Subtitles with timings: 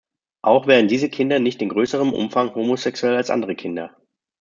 [0.41, 3.95] Auch werden diese Kinder nicht in größerem Umfang homosexuell als andere Kinder.